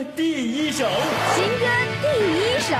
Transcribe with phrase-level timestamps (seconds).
[0.00, 0.86] 歌第一首，
[1.34, 1.66] 新歌
[2.00, 2.74] 第一首。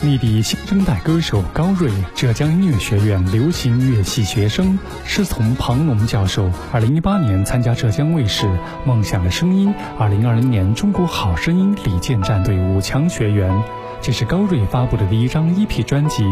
[0.00, 6.50] 内地新生代歌手高瑞，浙江音乐学院流行乐系学生，师从庞龙教授。
[6.72, 8.46] 二零一八年参加浙江卫视
[8.84, 9.68] 《梦想的声音》，
[10.00, 13.62] 二零二零年《中国好声音》李健战队五强学员。
[14.02, 16.24] 这是高瑞发布的第一张 EP 专辑，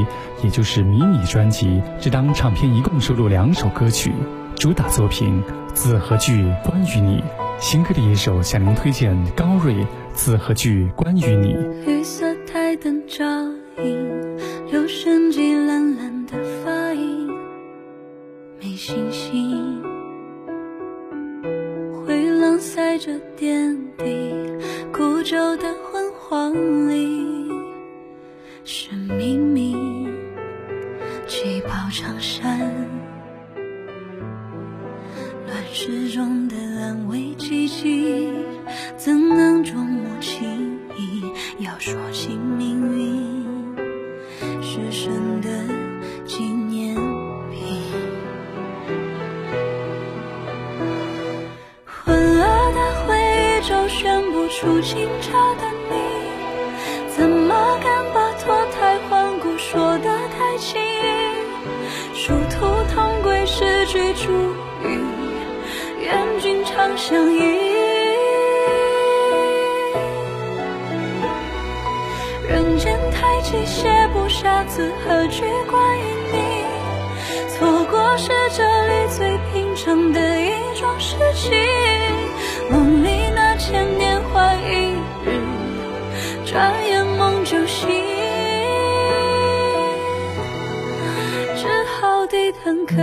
[0.42, 1.80] 也就是迷你专辑。
[2.00, 4.12] 这张唱片一共收录两首歌曲，
[4.62, 5.42] 主打作品
[5.74, 7.20] 《字和句关于你》。
[7.58, 9.74] 新歌的一首向您推荐高瑞
[10.14, 11.52] 《字和句关于你》。
[11.84, 13.24] 绿色台灯照
[13.82, 14.36] 影，
[14.70, 17.28] 留声机懒懒的发音，
[18.60, 19.82] 没星星。
[22.06, 24.32] 回廊塞着点滴，
[24.92, 26.54] 古旧的昏黄
[26.88, 27.50] 里
[28.62, 29.74] 是秘密。
[31.26, 32.60] 旗袍长衫，
[35.82, 38.32] 乱世中的安慰奇迹，
[38.96, 41.24] 怎能捉摸轻易？
[41.64, 43.76] 要说起命运，
[44.62, 45.48] 是生的
[46.24, 46.94] 纪念
[47.50, 47.82] 品。
[52.04, 55.32] 混乱的回忆周旋不出清澈
[66.96, 67.40] 相依。
[72.48, 76.36] 人间太急，写不下字何惧关于你。
[77.48, 81.50] 错过是这里最平常的一种事情。
[82.70, 85.40] 梦里那千年换一日，
[86.44, 87.88] 转眼梦就醒，
[91.56, 91.66] 只
[92.00, 92.96] 好低叹可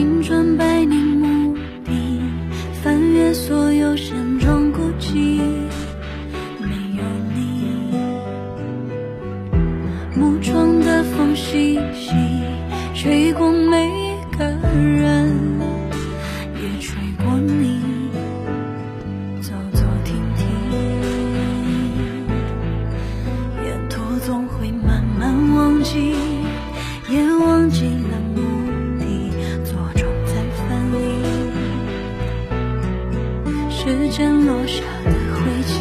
[0.00, 2.22] 青春百年墓地，
[2.82, 5.42] 翻越所有山庄孤寂，
[6.58, 7.68] 没有你。
[10.16, 12.14] 木窗的风细细，
[12.94, 15.36] 吹过每一个人，
[16.54, 17.82] 也吹过你。
[19.42, 20.46] 走走停停，
[23.66, 26.14] 沿途总会慢慢忘记，
[27.10, 27.84] 也忘记
[34.10, 35.78] 间落下的灰烬。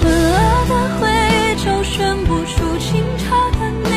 [0.00, 0.32] 混乱
[0.68, 1.02] 的回
[1.34, 3.24] 忆中选不出清澈
[3.58, 3.90] 的你，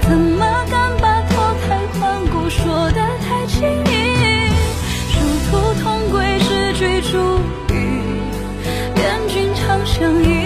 [0.00, 1.34] 怎么敢把脱
[1.66, 4.48] 胎换骨说的太轻易？
[5.12, 5.14] 殊
[5.50, 5.50] 途
[5.82, 7.18] 同归是句注
[7.74, 7.76] 语，
[8.96, 10.37] 愿君长相依。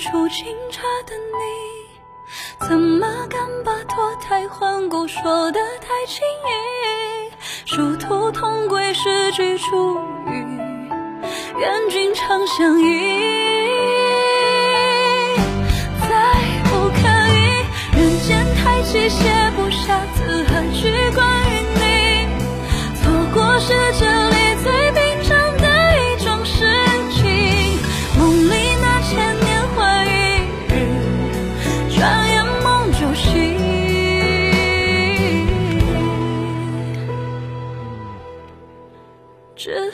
[0.00, 7.66] 选不出清茶的你，怎么敢把脱胎换骨说的太轻易？
[7.66, 10.46] 殊途同归是句初语，
[11.58, 13.49] 愿君长相依。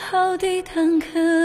[0.08, 1.35] 好，地坦克。